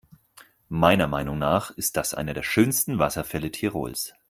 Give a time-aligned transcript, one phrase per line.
[0.67, 4.15] Meiner Meinung nach ist das einer der schönsten Wasserfälle Tirols.